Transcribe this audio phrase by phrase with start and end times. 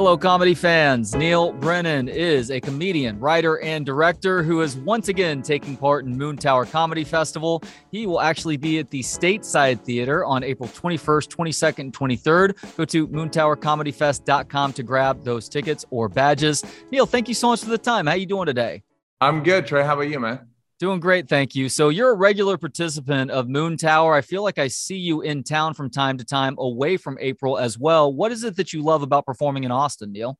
[0.00, 1.14] Hello, comedy fans.
[1.14, 6.16] Neal Brennan is a comedian, writer, and director who is once again taking part in
[6.16, 7.62] Moontower Comedy Festival.
[7.92, 12.76] He will actually be at the Stateside Theater on April 21st, 22nd, and 23rd.
[12.78, 16.64] Go to moontowercomedyfest.com to grab those tickets or badges.
[16.90, 18.06] Neal, thank you so much for the time.
[18.06, 18.82] How are you doing today?
[19.20, 19.84] I'm good, Trey.
[19.84, 20.49] How about you, man?
[20.80, 21.68] Doing great, thank you.
[21.68, 24.16] So you're a regular participant of Moontower.
[24.16, 27.58] I feel like I see you in town from time to time away from April
[27.58, 28.10] as well.
[28.10, 30.38] What is it that you love about performing in Austin, Neal?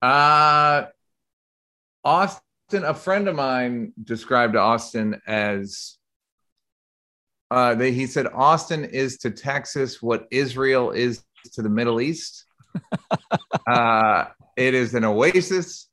[0.00, 0.84] Uh
[2.04, 5.98] Austin, a friend of mine described Austin as
[7.50, 12.44] uh they, he said Austin is to Texas what Israel is to the Middle East.
[13.66, 15.88] uh it is an oasis.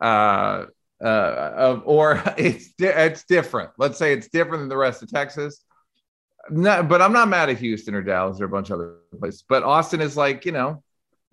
[0.00, 0.64] Uh
[1.02, 3.70] uh, of, or it's it's different.
[3.78, 5.64] Let's say it's different than the rest of Texas.
[6.50, 9.44] No, but I'm not mad at Houston or Dallas or a bunch of other places.
[9.48, 10.82] But Austin is like you know,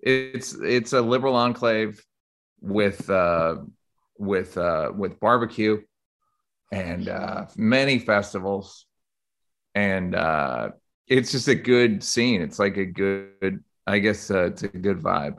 [0.00, 2.04] it's it's a liberal enclave
[2.60, 3.56] with uh,
[4.18, 5.82] with uh, with barbecue
[6.72, 8.86] and uh, many festivals,
[9.74, 10.70] and uh,
[11.06, 12.42] it's just a good scene.
[12.42, 15.36] It's like a good, I guess, uh, it's a good vibe.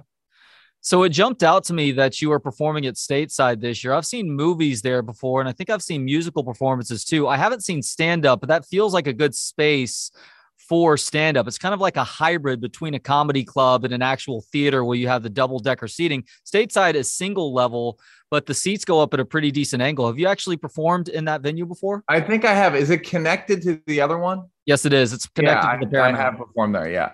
[0.88, 3.92] So it jumped out to me that you were performing at Stateside this year.
[3.92, 7.28] I've seen movies there before, and I think I've seen musical performances too.
[7.28, 10.12] I haven't seen stand up, but that feels like a good space
[10.56, 11.46] for stand up.
[11.46, 14.96] It's kind of like a hybrid between a comedy club and an actual theater where
[14.96, 16.24] you have the double decker seating.
[16.46, 18.00] Stateside is single level,
[18.32, 20.08] but the seats go up at a pretty decent angle.
[20.08, 22.06] Have you actually performed in that venue before?
[22.08, 22.78] I think I have.
[22.78, 24.44] Is it connected to the other one?
[24.66, 25.12] Yes, it is.
[25.12, 26.18] It's connected yeah, to the Paramount.
[26.18, 26.90] I have performed there.
[26.90, 27.12] Yeah.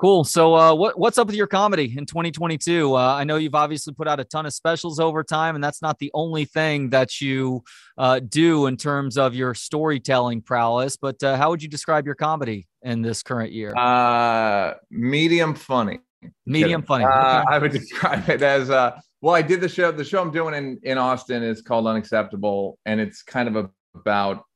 [0.00, 0.24] Cool.
[0.24, 2.96] So, uh, what what's up with your comedy in 2022?
[2.96, 5.82] Uh, I know you've obviously put out a ton of specials over time, and that's
[5.82, 7.62] not the only thing that you
[7.98, 10.96] uh, do in terms of your storytelling prowess.
[10.96, 13.76] But uh, how would you describe your comedy in this current year?
[13.76, 15.98] Uh, medium funny.
[16.46, 17.04] Medium funny.
[17.04, 17.54] Uh, Okay.
[17.54, 19.34] I would describe it as uh, well.
[19.34, 19.92] I did the show.
[19.92, 24.46] The show I'm doing in in Austin is called Unacceptable, and it's kind of about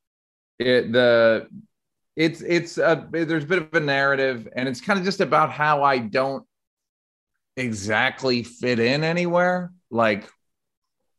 [0.59, 0.91] it.
[0.91, 1.49] The
[2.17, 5.51] it's it's a there's a bit of a narrative and it's kind of just about
[5.51, 6.47] how i don't
[7.57, 9.73] exactly fit in anywhere.
[9.91, 10.29] Like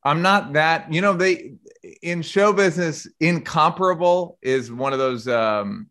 [0.04, 1.56] i'm not that you know they
[2.02, 5.90] in show business incomparable is one of those um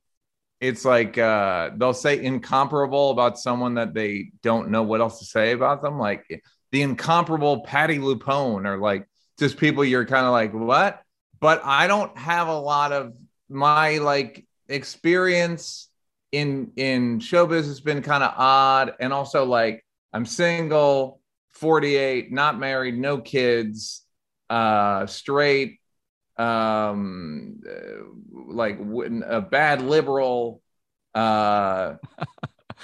[0.60, 5.24] it's like uh they'll say incomparable about someone that they don't know what else to
[5.24, 5.98] say about them.
[5.98, 6.42] Like
[6.72, 11.02] the incomparable patti lupone or like just people you're kind of like what?
[11.40, 13.14] But i don't have a lot of
[13.48, 15.88] my like experience
[16.32, 18.94] in in showbiz has been kind of odd.
[19.00, 21.20] And also like i'm single
[21.52, 24.02] 48 not married no kids
[24.50, 25.78] uh straight
[26.36, 28.02] um uh,
[28.32, 28.78] like
[29.26, 30.60] a bad liberal
[31.14, 31.94] uh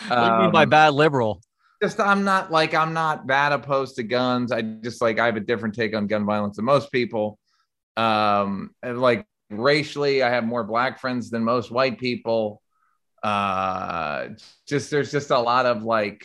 [0.08, 1.42] what do you mean by um, bad liberal?
[1.82, 4.52] just i'm not like i'm not that opposed to guns.
[4.52, 7.38] I just like i have a different take on gun violence than most people.
[7.96, 12.62] Um and like racially i have more black friends than most white people
[13.22, 14.28] uh
[14.66, 16.24] just there's just a lot of like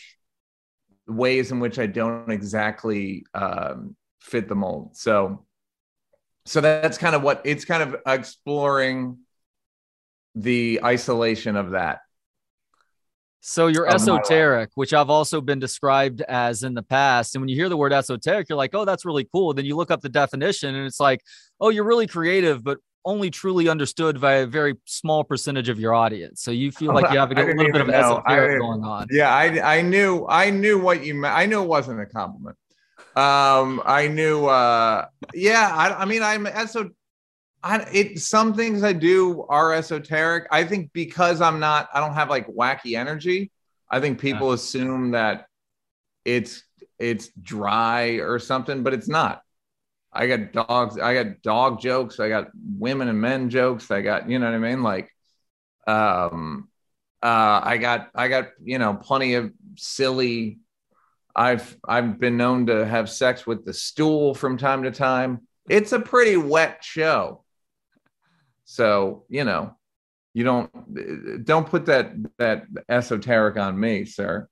[1.07, 5.45] ways in which i don't exactly um fit the mold so
[6.45, 9.17] so that's kind of what it's kind of exploring
[10.35, 11.99] the isolation of that
[13.41, 17.35] So you're esoteric, which I've also been described as in the past.
[17.35, 19.53] And when you hear the word esoteric, you're like, oh, that's really cool.
[19.53, 21.21] Then you look up the definition and it's like,
[21.61, 25.93] oh, you're really creative, but only truly understood by a very small percentage of your
[25.93, 26.41] audience.
[26.41, 27.89] So you feel like you have a little bit of.
[27.89, 29.07] Esoteric going on.
[29.11, 31.35] Yeah, I I knew I knew what you meant.
[31.35, 32.57] I knew it wasn't a compliment.
[33.15, 34.47] Um, I knew.
[34.47, 36.89] Uh, yeah, I, I mean, I'm eso.
[37.63, 40.47] I it some things I do are esoteric.
[40.51, 43.51] I think because I'm not, I don't have like wacky energy.
[43.89, 45.45] I think people assume that
[46.25, 46.63] it's
[46.99, 49.41] it's dry or something, but it's not.
[50.15, 50.97] I got dogs.
[50.97, 52.19] I got dog jokes.
[52.19, 53.91] I got women and men jokes.
[53.91, 54.81] I got you know what I mean.
[54.81, 55.09] Like,
[55.87, 56.69] um,
[57.21, 60.59] uh, I got I got you know plenty of silly.
[61.35, 65.41] I've I've been known to have sex with the stool from time to time.
[65.69, 67.43] It's a pretty wet show,
[68.63, 69.75] so you know
[70.33, 74.47] you don't don't put that that esoteric on me, sir.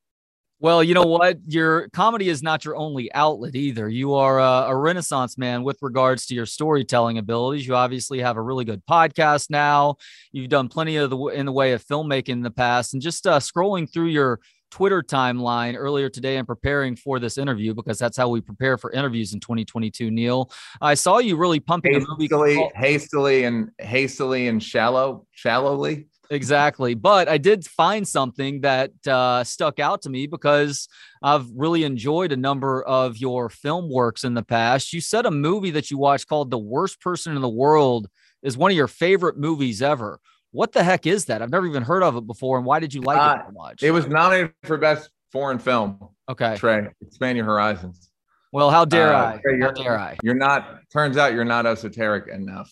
[0.64, 1.40] Well, you know what?
[1.46, 3.90] Your comedy is not your only outlet either.
[3.90, 7.68] You are a, a renaissance man with regards to your storytelling abilities.
[7.68, 9.98] You obviously have a really good podcast now.
[10.32, 13.28] You've done plenty of the in the way of filmmaking in the past, and just
[13.28, 14.40] uh, scrolling through your
[14.72, 18.90] Twitter timeline earlier today and preparing for this interview because that's how we prepare for
[18.94, 20.12] interviews in 2022.
[20.12, 20.50] Neal,
[20.80, 22.24] I saw you really pumping a movie.
[22.24, 26.08] Hastily, called- hastily, and hastily and shallow, shallowly.
[26.30, 26.94] Exactly.
[26.96, 30.88] But I did find something that uh, stuck out to me because
[31.22, 34.94] I've really enjoyed a number of your film works in the past.
[34.94, 38.08] You said a movie that you watched called The Worst Person in the World
[38.42, 40.20] is one of your favorite movies ever.
[40.52, 41.42] What the heck is that?
[41.42, 42.58] I've never even heard of it before.
[42.58, 43.84] And why did you like uh, it so much?
[43.84, 46.00] It was nominated for Best Foreign Film.
[46.30, 46.56] Okay.
[46.58, 48.10] Trey, expand your horizons.
[48.52, 49.42] Well, how dare uh, I?
[49.62, 50.18] How dare I?
[50.22, 52.72] You're not, turns out you're not esoteric enough.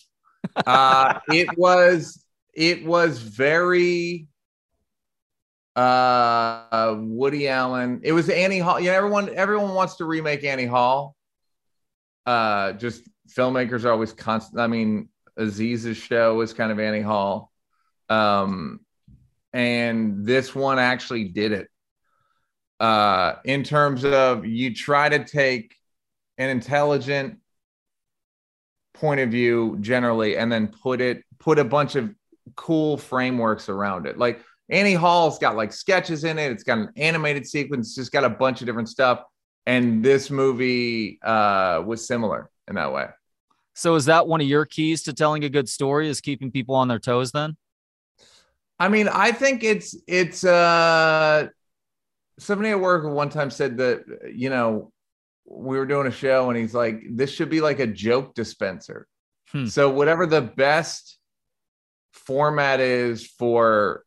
[0.66, 2.21] uh, it was,
[2.52, 4.28] it was very
[5.74, 8.00] uh Woody Allen.
[8.02, 8.78] It was Annie Hall.
[8.78, 11.16] Yeah, everyone everyone wants to remake Annie Hall.
[12.26, 14.60] Uh just filmmakers are always constant.
[14.60, 15.08] I mean,
[15.38, 17.50] Aziz's show was kind of Annie Hall.
[18.08, 18.80] Um
[19.54, 21.68] and this one actually did it
[22.82, 25.76] uh, in terms of you try to take
[26.36, 27.38] an intelligent
[28.92, 32.12] point of view generally and then put it put a bunch of
[32.56, 34.18] cool frameworks around it.
[34.18, 36.50] Like annie hall's got like sketches in it.
[36.50, 37.88] It's got an animated sequence.
[37.88, 39.22] It's just got a bunch of different stuff.
[39.66, 43.06] And this movie uh, was similar in that way.
[43.74, 46.74] So is that one of your keys to telling a good story is keeping people
[46.74, 47.56] on their toes then?
[48.82, 51.46] I mean i think it's it's uh
[52.40, 54.90] somebody at work one time said that you know
[55.46, 59.06] we were doing a show and he's like this should be like a joke dispenser.
[59.50, 59.66] Hmm.
[59.66, 61.18] so whatever the best
[62.12, 64.04] format is for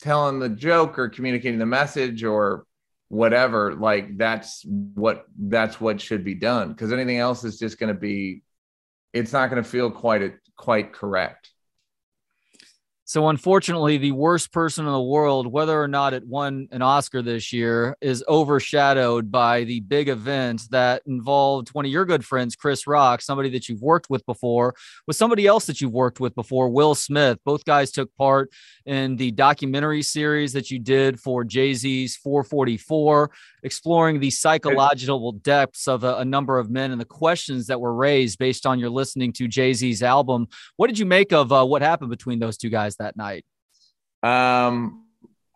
[0.00, 2.66] telling the joke or communicating the message or
[3.08, 6.68] whatever like that's what that's what should be done.
[6.68, 8.42] Because anything else is just going to be
[9.12, 11.50] it's not going to feel quite a, quite correct
[13.06, 17.20] so, unfortunately, the worst person in the world, whether or not it won an Oscar
[17.20, 22.56] this year, is overshadowed by the big event that involved one of your good friends,
[22.56, 24.74] Chris Rock, somebody that you've worked with before,
[25.06, 27.38] with somebody else that you've worked with before, Will Smith.
[27.44, 28.50] Both guys took part
[28.86, 33.28] in the documentary series that you did for Jay Z's 4:44,
[33.62, 37.94] exploring the psychological depths of a, a number of men and the questions that were
[37.94, 40.48] raised based on your listening to Jay Z's album.
[40.76, 42.94] What did you make of uh, what happened between those two guys?
[42.98, 43.44] that night?
[44.22, 45.04] Um,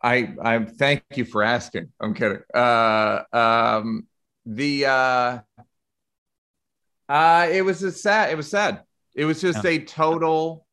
[0.03, 1.93] I I thank you for asking.
[2.01, 2.41] I'm kidding.
[2.55, 4.07] Uh, um,
[4.47, 5.39] the uh,
[7.09, 8.31] uh, it was a sad.
[8.31, 8.83] It was sad.
[9.15, 9.71] It was just yeah.
[9.71, 10.67] a total.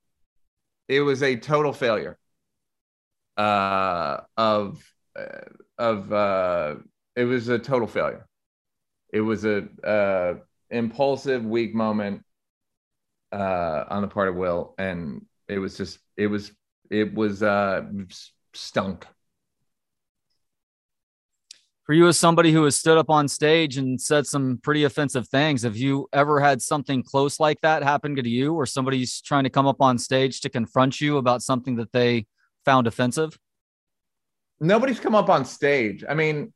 [0.87, 2.17] It was a total failure.
[3.37, 4.81] Uh, of
[5.17, 5.41] uh,
[5.77, 6.75] of uh,
[7.15, 8.27] it was a total failure.
[9.11, 10.35] It was a uh,
[10.69, 12.23] impulsive, weak moment
[13.31, 16.51] uh, on the part of Will, and it was just it was
[16.89, 17.83] it was uh
[18.53, 19.05] stunk
[21.85, 25.27] for you as somebody who has stood up on stage and said some pretty offensive
[25.27, 29.43] things have you ever had something close like that happen to you or somebody's trying
[29.43, 32.25] to come up on stage to confront you about something that they
[32.65, 33.37] found offensive
[34.59, 36.51] nobody's come up on stage i mean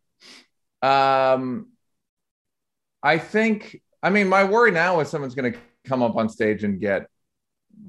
[0.81, 1.67] um
[3.03, 6.63] i think i mean my worry now is someone's going to come up on stage
[6.63, 7.07] and get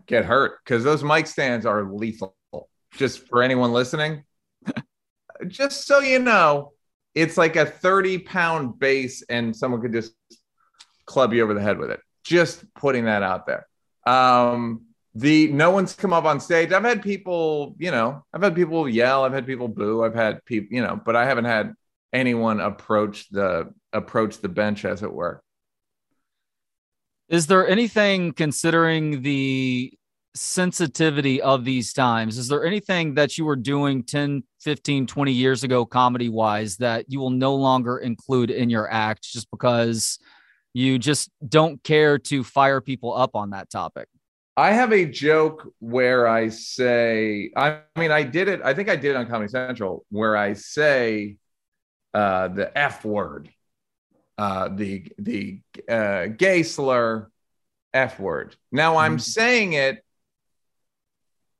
[0.06, 2.34] get hurt because those mic stands are lethal.
[2.94, 4.24] Just for anyone listening,
[5.46, 6.72] just so you know,
[7.14, 10.12] it's like a 30 pound base and someone could just
[11.06, 12.00] club you over the head with it.
[12.24, 13.66] Just putting that out there.
[14.06, 16.72] Um, the no one's come up on stage.
[16.72, 20.44] I've had people, you know, I've had people yell, I've had people boo, I've had
[20.44, 21.74] people, you know, but I haven't had
[22.12, 25.42] anyone approach the approach the bench as it were.
[27.28, 29.92] Is there anything considering the
[30.34, 32.38] sensitivity of these times?
[32.38, 37.06] Is there anything that you were doing 10, 15, 20 years ago, comedy wise, that
[37.08, 40.18] you will no longer include in your act just because
[40.72, 44.08] you just don't care to fire people up on that topic?
[44.60, 48.96] I have a joke where I say, I mean, I did it, I think I
[48.96, 51.36] did it on Comedy Central, where I say
[52.14, 53.50] uh, the F word
[54.40, 57.30] uh, the the uh, gay slur
[57.92, 58.56] f word.
[58.72, 59.18] Now I'm mm-hmm.
[59.18, 60.02] saying it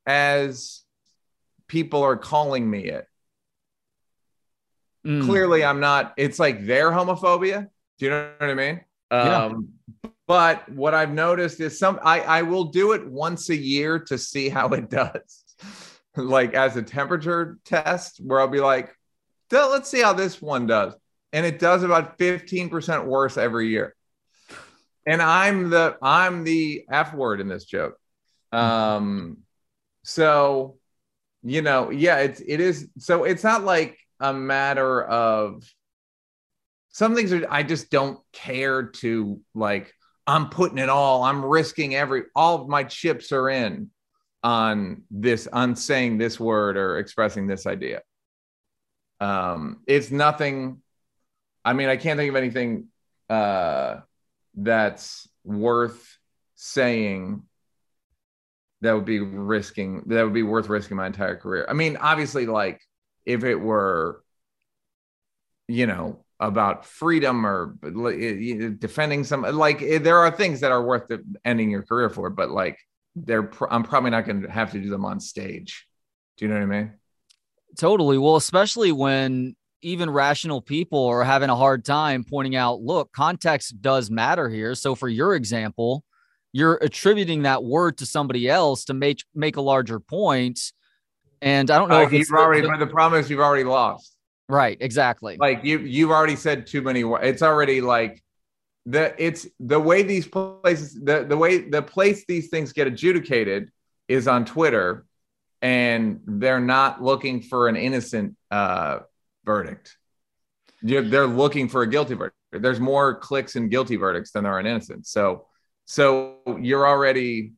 [0.07, 0.83] as
[1.69, 3.07] people are calling me it.
[5.07, 5.27] Mm.
[5.27, 6.15] Clearly, I'm not.
[6.17, 7.69] It's like their homophobia.
[7.99, 8.81] Do you know what I mean?
[9.13, 9.53] Yeah.
[10.31, 14.17] But what I've noticed is some I, I will do it once a year to
[14.17, 15.45] see how it does,
[16.17, 18.95] like as a temperature test, where I'll be like,
[19.51, 20.95] let's see how this one does
[21.33, 23.95] and it does about 15% worse every year.
[25.05, 27.97] And I'm the I'm the F word in this joke.
[28.53, 29.39] Um
[30.05, 30.77] so
[31.43, 35.65] you know, yeah, it's it is so it's not like a matter of
[36.91, 39.93] some things are I just don't care to like
[40.27, 43.91] I'm putting it all, I'm risking every all of my chips are in.
[44.43, 48.03] on this on saying this word or expressing this idea.
[49.21, 50.81] Um, it's nothing.
[51.65, 52.87] I mean, I can't think of anything
[53.29, 54.01] uh,
[54.55, 56.19] that's worth
[56.55, 57.43] saying
[58.81, 61.67] that would be risking that would be worth risking my entire career.
[61.69, 62.81] I mean, obviously, like
[63.27, 64.23] if it were,
[65.69, 67.77] you know, about freedom or
[68.79, 71.11] defending some, like there are things that are worth
[71.45, 72.79] ending your career for, but like
[73.15, 75.87] they're, I'm probably not going to have to do them on stage.
[76.39, 76.93] Do you know what I mean?
[77.79, 78.19] Totally.
[78.19, 83.81] Well, especially when even rational people are having a hard time pointing out, look, context
[83.81, 84.75] does matter here.
[84.75, 86.05] So for your example,
[86.53, 90.61] you're attributing that word to somebody else to make make a larger point.
[91.41, 94.17] And I don't know uh, if you've already, but the problem is you've already lost.
[94.51, 94.77] Right.
[94.81, 95.37] Exactly.
[95.39, 97.03] Like you, you've already said too many.
[97.03, 98.21] It's already like
[98.85, 103.71] the it's the way these places the the way the place these things get adjudicated
[104.09, 105.07] is on Twitter,
[105.63, 109.01] and they're not looking for an innocent uh,
[109.45, 109.97] verdict.
[110.83, 112.37] They're looking for a guilty verdict.
[112.51, 115.07] There's more clicks and guilty verdicts than there are in innocent.
[115.07, 115.47] So
[115.85, 117.53] so you're already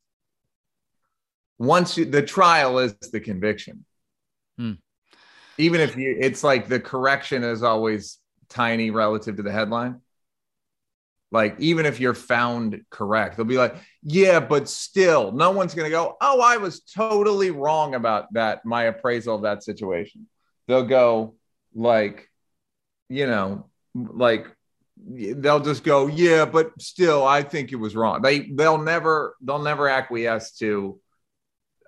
[1.58, 3.86] once you, the trial is the conviction.
[4.58, 4.72] Hmm.
[5.62, 10.00] Even if you, it's like the correction is always tiny relative to the headline.
[11.30, 15.86] Like even if you're found correct, they'll be like, "Yeah, but still, no one's going
[15.86, 20.28] to go, "Oh, I was totally wrong about that my appraisal of that situation."
[20.68, 21.36] They'll go
[21.74, 22.28] like,
[23.08, 24.46] you know, like
[24.96, 28.22] they'll just go, yeah, but still, I think it was wrong.
[28.22, 31.00] They they'll never they'll never acquiesce to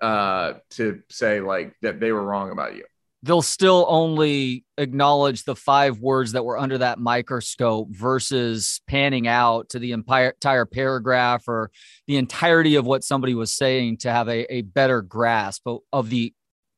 [0.01, 2.85] uh to say like that they were wrong about you.
[3.25, 9.69] They'll still only acknowledge the five words that were under that microscope versus panning out
[9.69, 11.71] to the entire, paragraph or
[12.05, 16.11] the entirety of what somebody was saying to have a, a better grasp of, of
[16.11, 16.33] the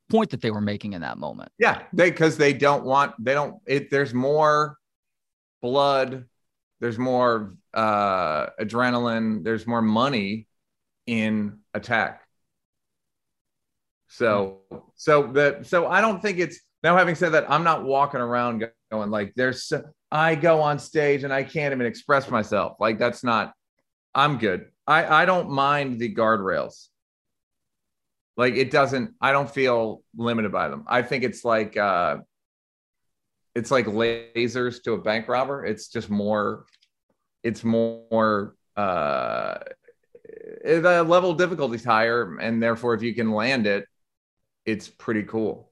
[0.09, 1.51] point that they were making in that moment.
[1.59, 4.77] Yeah, they because they don't want they don't it there's more
[5.61, 6.25] blood,
[6.79, 10.47] there's more uh, adrenaline, there's more money
[11.05, 12.26] in attack.
[14.07, 14.59] So,
[14.95, 16.95] so that, so I don't think it's now.
[16.97, 19.71] Having said that, I'm not walking around going like, "There's."
[20.09, 22.77] I go on stage and I can't even express myself.
[22.79, 23.53] Like that's not.
[24.15, 24.67] I'm good.
[24.85, 26.87] I I don't mind the guardrails.
[28.37, 29.15] Like it doesn't.
[29.19, 30.85] I don't feel limited by them.
[30.87, 31.75] I think it's like.
[31.77, 32.17] uh
[33.55, 35.65] it's like lasers to a bank robber.
[35.65, 36.67] It's just more,
[37.41, 39.57] it's more, uh,
[40.63, 42.37] the level of difficulty is higher.
[42.37, 43.85] And therefore, if you can land it,
[44.67, 45.71] it's pretty cool.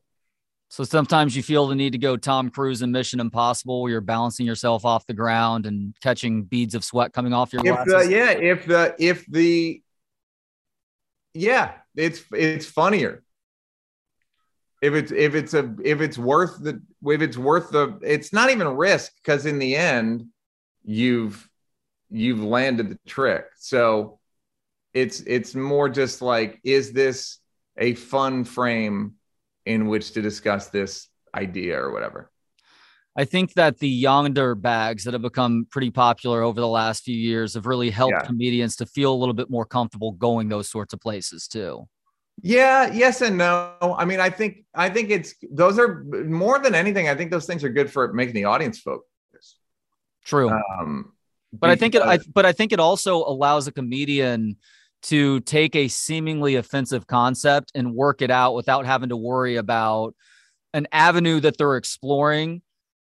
[0.69, 4.01] So sometimes you feel the need to go Tom Cruise in Mission Impossible, where you're
[4.01, 7.85] balancing yourself off the ground and catching beads of sweat coming off your if.
[7.85, 9.83] The, yeah, if the if the
[11.35, 13.23] yeah, it's it's funnier
[14.81, 18.49] if it's if it's a if it's worth the if it's worth the it's not
[18.49, 20.25] even a risk because in the end
[20.83, 21.49] you've
[22.09, 24.19] you've landed the trick so
[24.93, 27.39] it's it's more just like is this
[27.77, 29.15] a fun frame
[29.65, 32.31] in which to discuss this idea or whatever
[33.17, 37.15] I think that the Yondr bags that have become pretty popular over the last few
[37.15, 38.25] years have really helped yeah.
[38.25, 41.87] comedians to feel a little bit more comfortable going those sorts of places too.
[42.41, 43.73] Yeah, yes and no.
[43.81, 47.07] I mean, I think I think it's those are more than anything.
[47.07, 49.59] I think those things are good for making the audience focus.
[50.25, 50.49] True.
[50.49, 51.13] Um,
[51.53, 52.01] but I think it.
[52.01, 54.57] I, but I think it also allows a comedian
[55.05, 60.15] to take a seemingly offensive concept and work it out without having to worry about
[60.73, 62.61] an avenue that they're exploring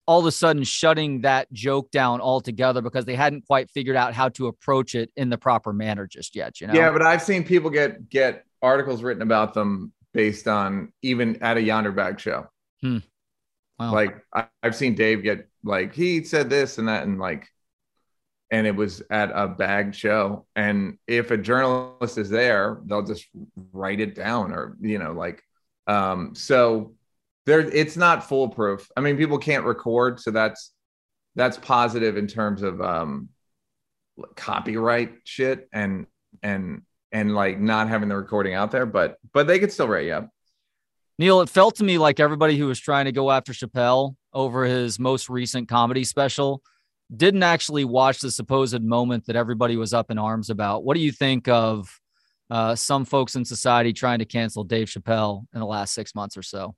[0.06, 4.14] all of a sudden shutting that joke down altogether because they hadn't quite figured out
[4.14, 7.22] how to approach it in the proper manner just yet you know yeah but i've
[7.22, 12.20] seen people get get articles written about them based on even at a Yondr bag
[12.20, 12.48] show.
[12.82, 13.00] Hmm.
[13.80, 13.94] Wow.
[13.94, 17.48] Like I, have seen Dave get like he said this and that and like
[18.54, 23.26] and it was at a bag show and if a journalist is there they'll just
[23.74, 25.42] write it down or you know like
[25.88, 26.94] um so
[27.46, 30.72] there it's not foolproof i mean people can't record so that's
[31.36, 33.28] that's positive in terms of um
[34.36, 36.06] copyright shit and
[36.42, 36.82] and
[37.12, 40.14] and like not having the recording out there, but but they could still write you
[40.14, 40.30] up.
[41.20, 44.66] Neal, it felt to me like everybody who was trying to go after Chappelle over
[44.66, 46.64] his most recent comedy special
[47.15, 50.84] didn't actually watch the supposed moment that everybody was up in arms about.
[50.84, 52.00] What do you think of
[52.50, 56.38] uh, some folks in society trying to cancel Dave Chappelle in the last six months
[56.38, 56.75] or so?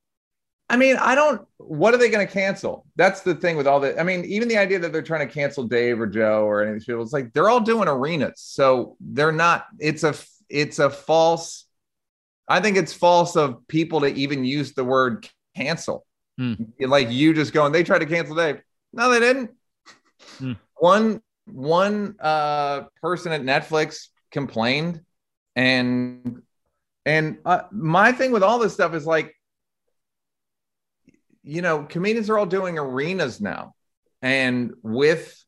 [0.68, 1.46] I mean, I don't.
[1.58, 2.88] What are they going to cancel?
[2.96, 4.00] That's the thing with all the.
[4.00, 6.72] I mean, even the idea that they're trying to cancel Dave or Joe or any
[6.72, 9.68] of these people, it's like they're all doing arenas, so they're not.
[9.80, 10.16] It's a
[10.50, 11.66] it's a false
[12.48, 16.06] I think it's false of people to even use the word cancel.
[16.38, 16.54] Hmm.
[16.80, 18.62] Like you just going, they tried to cancel Dave.
[18.94, 19.52] No, they didn't.
[20.38, 20.54] Hmm.
[20.78, 25.02] One one uh person at Netflix complained
[25.56, 26.42] and
[27.06, 29.34] and uh, my thing with all this stuff is like
[31.44, 33.76] you know comedians are all doing arenas now.
[34.22, 35.44] And with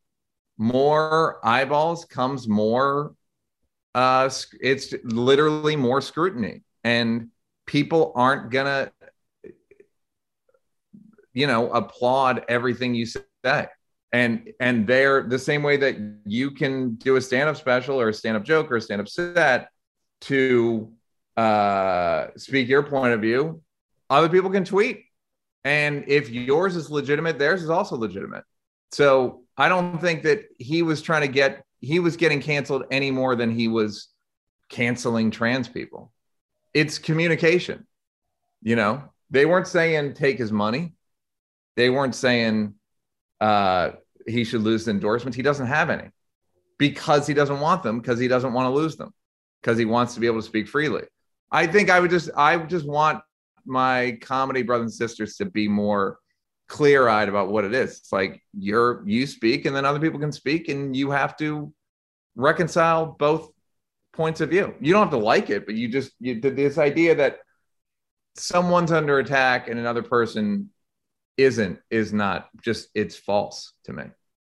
[0.57, 3.13] more eyeballs comes more
[3.95, 4.29] uh
[4.61, 6.61] it's literally more scrutiny.
[6.83, 7.29] And
[7.65, 8.91] people aren't gonna
[11.33, 13.67] you know applaud everything you say
[14.13, 18.13] and and they're the same way that you can do a stand-up special or a
[18.13, 19.69] stand-up joke or a stand-up set
[20.21, 20.91] to
[21.35, 23.61] uh speak your point of view.
[24.09, 25.03] Other people can tweet.
[25.65, 28.43] And if yours is legitimate theirs is also legitimate.
[28.91, 33.11] So i don't think that he was trying to get he was getting canceled any
[33.11, 34.07] more than he was
[34.69, 36.11] canceling trans people.
[36.73, 37.87] It's communication
[38.61, 39.03] you know?
[39.29, 40.93] They weren't saying take his money.
[41.75, 42.75] They weren't saying
[43.39, 43.91] uh,
[44.25, 45.35] he should lose the endorsements.
[45.35, 46.09] He doesn't have any
[46.77, 49.13] because he doesn't want them because he doesn't want to lose them
[49.61, 51.03] because he wants to be able to speak freely.
[51.51, 53.21] I think I would just I would just want
[53.65, 56.19] my comedy brothers and sisters to be more
[56.67, 57.97] clear eyed about what it is.
[57.97, 61.73] It's like you're you speak and then other people can speak and you have to
[62.35, 63.49] reconcile both
[64.13, 64.73] points of view.
[64.81, 67.39] You don't have to like it, but you just you did this idea that
[68.35, 70.69] someone's under attack and another person
[71.37, 74.03] isn't is not just it's false to me.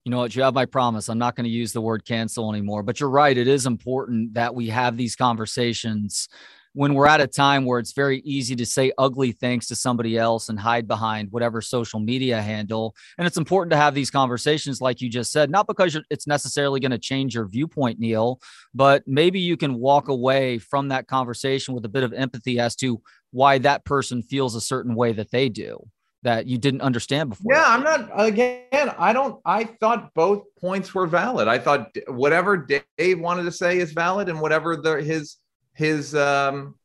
[0.04, 0.34] You know what?
[0.34, 1.08] You have my promise.
[1.08, 2.82] I'm not going to use the word cancel anymore.
[2.82, 3.36] But you're right.
[3.36, 6.28] It is important that we have these conversations
[6.74, 10.16] when we're at a time where it's very easy to say ugly things to somebody
[10.16, 12.96] else and hide behind whatever social media handle.
[13.18, 16.80] And it's important to have these conversations, like you just said, not because it's necessarily
[16.80, 18.40] going to change your viewpoint, Neal,
[18.74, 22.74] but maybe you can walk away from that conversation with a bit of empathy as
[22.76, 25.86] to why that person feels a certain way that they do
[26.22, 27.52] that you didn't understand before.
[27.52, 31.48] Yeah, I'm not again, I don't I thought both points were valid.
[31.48, 35.36] I thought whatever Dave wanted to say is valid and whatever the his
[35.74, 36.76] his um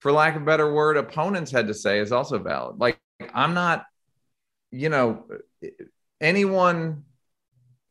[0.00, 2.78] for lack of a better word opponents had to say is also valid.
[2.78, 3.00] Like
[3.34, 3.84] I'm not
[4.70, 5.24] you know
[6.20, 7.04] anyone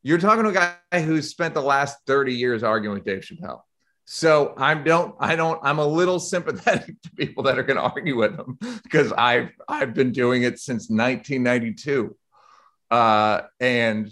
[0.02, 3.60] you're talking to a guy who's spent the last 30 years arguing with Dave Chappelle.
[4.10, 7.82] So I don't, I don't, I'm a little sympathetic to people that are going to
[7.82, 12.16] argue with them because I've, I've been doing it since 1992.
[12.90, 14.10] Uh, and,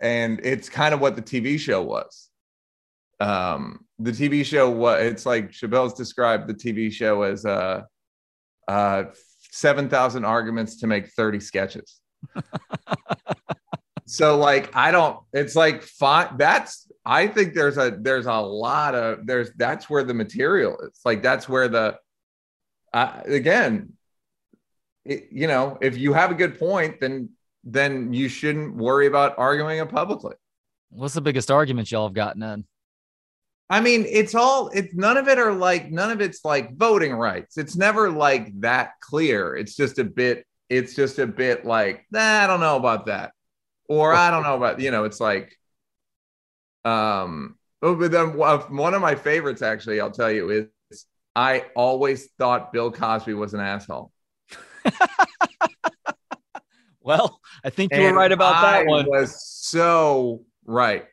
[0.00, 2.30] and it's kind of what the TV show was.
[3.20, 7.82] Um, the TV show, what it's like Chappelle's described the TV show as, uh,
[8.66, 9.04] uh,
[9.50, 12.00] 7,000 arguments to make 30 sketches.
[14.06, 18.94] so like i don't it's like fine that's i think there's a there's a lot
[18.94, 21.96] of there's that's where the material is like that's where the
[22.92, 23.92] uh, again
[25.04, 27.28] it, you know if you have a good point then
[27.64, 30.34] then you shouldn't worry about arguing it publicly
[30.90, 32.64] what's the biggest argument y'all have gotten in
[33.70, 37.14] I mean, it's all it's none of it are like none of it's like voting
[37.14, 37.56] rights.
[37.56, 39.56] It's never like that clear.
[39.56, 43.32] It's just a bit, it's just a bit like, nah, I don't know about that
[43.92, 45.56] or I don't know about you know it's like
[46.84, 50.66] um oh, but then one of my favorites actually I'll tell you is
[51.34, 54.12] I always thought Bill Cosby was an asshole.
[57.00, 59.06] well, I think you and were right about I that one.
[59.06, 61.06] Was so right,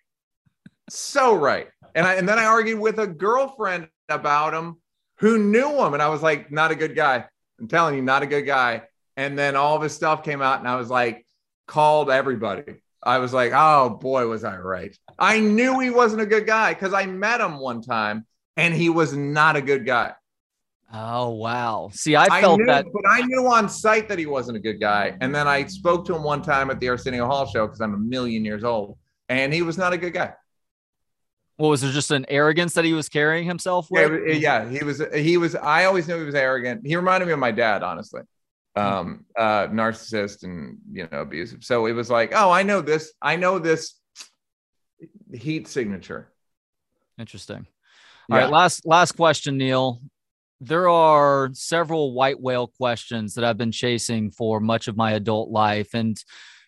[0.90, 1.68] so right.
[1.96, 4.78] And I and then I argued with a girlfriend about him
[5.20, 7.26] who knew him, and I was like, not a good guy.
[7.60, 8.84] I'm telling you, not a good guy.
[9.16, 11.26] And then all of his stuff came out, and I was like,
[11.68, 12.76] called everybody.
[13.02, 14.98] I was like, oh boy, was I right.
[15.20, 18.26] I knew he wasn't a good guy because I met him one time
[18.58, 20.14] and he was not a good guy.
[20.92, 21.92] Oh wow!
[21.94, 24.60] See, I felt I knew, that, but I knew on sight that he wasn't a
[24.60, 25.16] good guy.
[25.22, 27.94] And then I spoke to him one time at the Arsenio Hall show because I'm
[27.94, 30.34] a million years old, and he was not a good guy.
[31.58, 34.12] What was there just an arrogance that he was carrying himself with?
[34.26, 35.00] Yeah, yeah, he was.
[35.14, 35.54] He was.
[35.54, 36.82] I always knew he was arrogant.
[36.88, 38.22] He reminded me of my dad, honestly
[38.76, 43.14] um uh narcissist and you know abusive so it was like oh i know this
[43.22, 43.99] i know this
[45.34, 46.32] heat signature
[47.18, 47.68] interesting
[48.30, 48.44] All yeah.
[48.44, 50.02] right, last last question neal
[50.62, 55.50] there are several white whale questions that i've been chasing for much of my adult
[55.50, 56.24] life and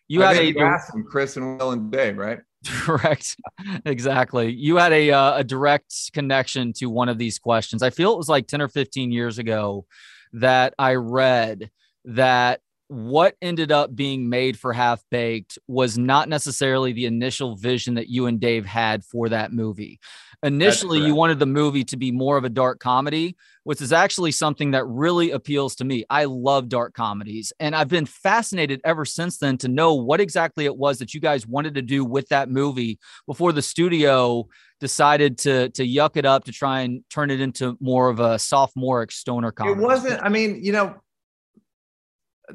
[0.08, 3.38] you I had a them, chris and will and dave right Correct.
[3.86, 4.52] exactly.
[4.52, 7.82] You had a uh, a direct connection to one of these questions.
[7.82, 9.86] I feel it was like 10 or 15 years ago
[10.34, 11.72] that I read
[12.06, 17.94] that what ended up being made for Half Baked was not necessarily the initial vision
[17.94, 19.98] that you and Dave had for that movie.
[20.44, 24.34] Initially, you wanted the movie to be more of a dark comedy, which is actually
[24.34, 26.04] something that really appeals to me.
[26.10, 30.66] I love dark comedies, and I've been fascinated ever since then to know what exactly
[30.66, 34.50] it was that you guys wanted to do with that movie before the studio
[34.82, 38.38] decided to to yuck it up to try and turn it into more of a
[38.38, 39.80] sophomoric stoner comedy.
[39.80, 40.22] It wasn't.
[40.22, 40.96] I mean, you know,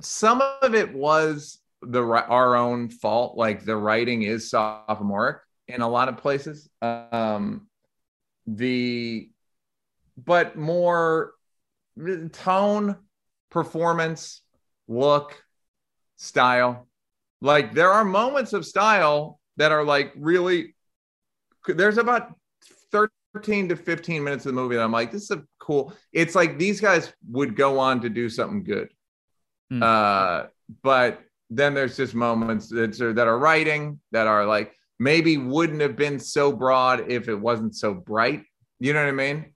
[0.00, 3.36] some of it was the our own fault.
[3.36, 6.68] Like the writing is sophomoric in a lot of places.
[6.82, 7.68] Um,
[8.46, 9.30] the
[10.16, 11.32] but more
[12.32, 12.96] tone,
[13.50, 14.42] performance,
[14.88, 15.42] look,
[16.16, 16.86] style.
[17.40, 20.74] Like there are moments of style that are like really.
[21.68, 22.32] There's about
[22.92, 25.92] 13 to 15 minutes of the movie that I'm like, this is a cool.
[26.12, 28.88] It's like these guys would go on to do something good.
[29.72, 29.82] Mm.
[29.82, 30.48] Uh,
[30.82, 35.80] but then there's just moments that are, that are writing that are like maybe wouldn't
[35.80, 38.42] have been so broad if it wasn't so bright.
[38.80, 39.52] You know what I mean?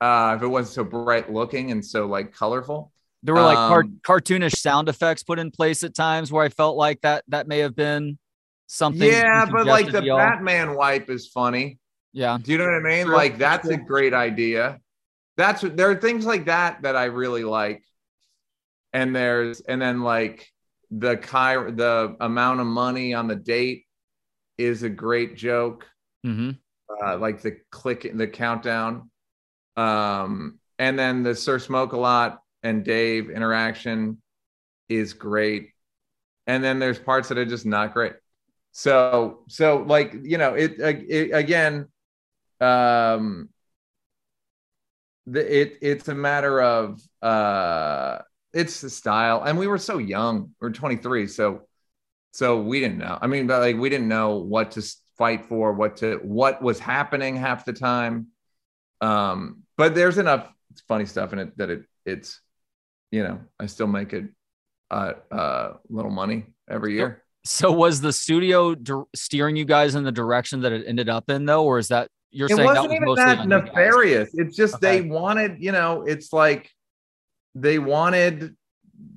[0.00, 2.92] Uh, if it wasn't so bright looking and so like colorful.
[3.22, 3.70] There were like um,
[4.02, 7.46] car- cartoonish sound effects put in place at times where I felt like that that
[7.46, 8.18] may have been
[8.66, 9.08] something.
[9.08, 11.78] Yeah, but like the Batman wipe is funny.
[12.12, 12.38] Yeah.
[12.42, 13.06] Do you know what I mean?
[13.06, 13.14] Sure.
[13.14, 14.80] Like that's a great idea.
[15.36, 17.84] That's there are things like that that I really like
[18.92, 20.48] and there's and then like
[20.90, 23.84] the chi the amount of money on the date
[24.58, 25.86] is a great joke.
[26.24, 26.50] Mm-hmm.
[27.04, 29.10] uh, like the click the countdown.
[29.76, 34.20] Um and then the sir smoka lot and dave interaction
[34.88, 35.70] is great.
[36.46, 38.14] And then there's parts that are just not great.
[38.72, 41.88] So so like you know it, it again
[42.60, 43.48] um
[45.26, 48.18] the, it it's a matter of uh
[48.52, 49.42] it's the style.
[49.42, 50.50] And we were so young.
[50.60, 51.26] We are 23.
[51.26, 51.62] So
[52.32, 53.18] so we didn't know.
[53.20, 54.82] I mean, but like we didn't know what to
[55.18, 58.28] fight for, what to what was happening half the time.
[59.00, 60.50] Um, but there's enough
[60.88, 62.40] funny stuff in it that it it's
[63.10, 64.24] you know, I still make it
[64.90, 67.22] uh uh little money every year.
[67.44, 71.28] So was the studio di- steering you guys in the direction that it ended up
[71.28, 74.30] in though, or is that you're it saying wasn't that was even that nefarious?
[74.32, 75.00] It's just okay.
[75.00, 76.70] they wanted, you know, it's like
[77.54, 78.56] they wanted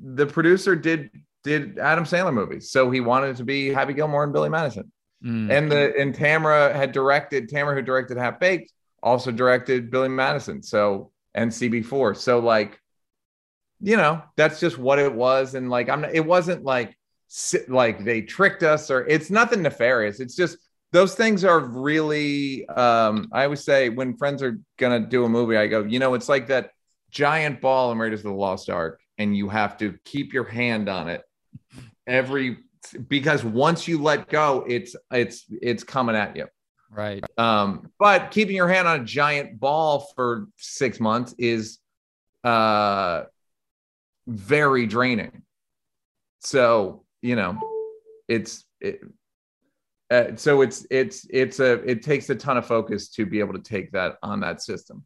[0.02, 1.12] the producer did
[1.44, 4.92] did Adam Sandler movies, so he wanted to be Happy Gilmore and Billy Madison.
[5.24, 5.52] Mm.
[5.52, 8.72] And the and Tamra had directed Tamra who directed Half Baked
[9.02, 10.62] also directed Billy Madison.
[10.64, 12.18] So and CB4.
[12.18, 12.80] So like,
[13.80, 15.54] you know, that's just what it was.
[15.54, 16.98] And like, I'm not, it wasn't like
[17.68, 20.20] like they tricked us or it's nothing nefarious.
[20.20, 20.58] It's just
[20.92, 25.58] those things are really um I always say when friends are gonna do a movie,
[25.58, 26.72] I go, you know, it's like that
[27.16, 30.90] giant ball in Raiders of the Lost Ark, and you have to keep your hand
[30.90, 31.24] on it
[32.06, 32.58] every
[33.08, 36.48] because once you let go, it's it's it's coming at you.
[36.92, 37.24] Right.
[37.38, 41.80] Um, but keeping your hand on a giant ball for six months is
[42.44, 43.24] uh
[44.28, 45.44] very draining.
[46.42, 47.58] So, you know,
[48.28, 49.00] it's it,
[50.12, 53.54] uh, so it's it's it's a it takes a ton of focus to be able
[53.54, 55.06] to take that on that system.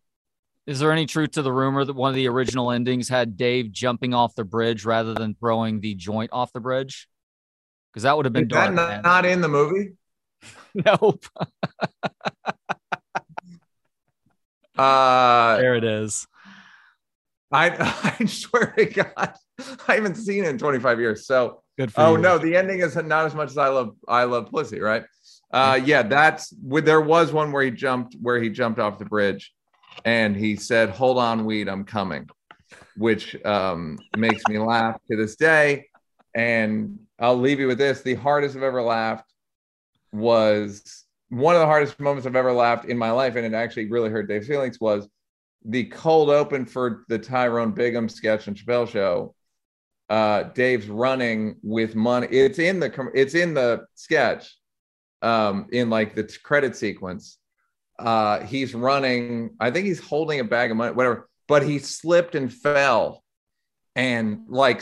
[0.69, 3.71] Is there any truth to the rumor that one of the original endings had Dave
[3.71, 7.09] jumping off the bridge rather than throwing the joint off the bridge?
[7.91, 8.75] Because that would have been Is dark.
[8.75, 9.93] That not, in the movie.
[10.75, 11.25] nope.
[14.77, 16.27] uh, there it is.
[17.51, 19.33] I I swear to God,
[19.87, 21.25] I haven't seen it in 25 years.
[21.25, 22.21] So good for oh you.
[22.21, 25.01] no, the ending is not as much as I love I love pussy, right?
[25.51, 29.51] Uh yeah, that's there was one where he jumped where he jumped off the bridge
[30.05, 32.29] and he said, "Hold on, weed, I'm coming,"
[32.97, 35.87] which um, makes me laugh to this day.
[36.35, 39.31] And I'll leave you with this: the hardest I've ever laughed
[40.11, 43.89] was one of the hardest moments I've ever laughed in my life, and it actually
[43.89, 44.79] really hurt Dave's feelings.
[44.79, 45.07] Was
[45.65, 49.35] the cold open for the Tyrone Biggums sketch and Chappelle show.
[50.09, 52.27] Uh, Dave's running with money.
[52.27, 54.57] It's in the it's in the sketch,
[55.21, 57.37] um, in like the credit sequence
[57.99, 59.51] uh, he's running.
[59.59, 61.29] I think he's holding a bag of money, whatever.
[61.47, 63.23] But he slipped and fell,
[63.95, 64.81] and like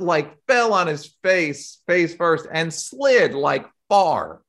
[0.00, 4.42] like fell on his face, face first, and slid like far.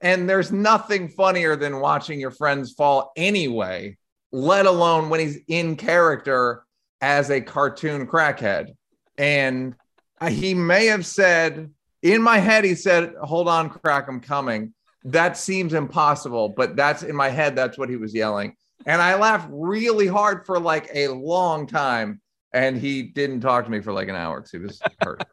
[0.00, 3.96] And there's nothing funnier than watching your friends fall anyway,
[4.30, 6.64] let alone when he's in character
[7.00, 8.74] as a cartoon crackhead.
[9.16, 9.74] And
[10.28, 11.70] he may have said,
[12.02, 17.02] in my head, he said, Hold on, crack, I'm coming that seems impossible, but that's
[17.02, 17.54] in my head.
[17.54, 18.54] That's what he was yelling.
[18.86, 22.20] And I laughed really hard for like a long time
[22.52, 25.24] and he didn't talk to me for like an hour because he was hurt.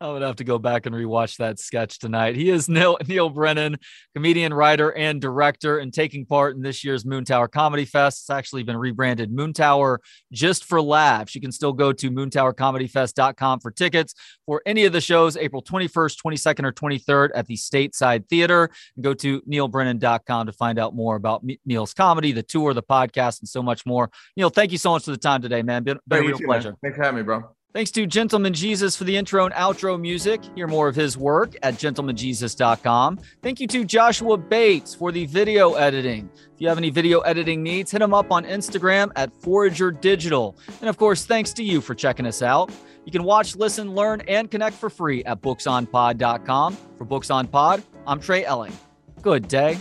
[0.00, 2.36] I would have to go back and rewatch that sketch tonight.
[2.36, 3.78] He is Neal, Neal Brennan,
[4.14, 8.22] comedian, writer, and director, and taking part in this year's Moontower Comedy Fest.
[8.22, 9.98] It's actually been rebranded Moontower
[10.32, 11.34] just for laughs.
[11.34, 14.14] You can still go to moontowercomedyfest.com for tickets
[14.44, 18.70] for any of the shows April 21st, 22nd, or 23rd at the Stateside Theater.
[18.96, 23.40] And go to nealbrennan.com to find out more about Neal's comedy, the tour, the podcast,
[23.40, 24.10] and so much more.
[24.36, 25.82] Neal, thank you so much for the time today, man.
[25.84, 26.70] Been, been a real pleasure.
[26.70, 26.78] Man.
[26.82, 27.44] Thanks for having me, bro.
[27.76, 30.40] Thanks to Gentleman Jesus for the intro and outro music.
[30.54, 33.20] Hear more of his work at gentlemanjesus.com.
[33.42, 36.30] Thank you to Joshua Bates for the video editing.
[36.54, 40.56] If you have any video editing needs, hit him up on Instagram at Forager Digital.
[40.80, 42.70] And of course, thanks to you for checking us out.
[43.04, 46.78] You can watch, listen, learn, and connect for free at booksonpod.com.
[46.96, 48.72] For Books on Pod, I'm Trey Elling.
[49.20, 49.78] Good day.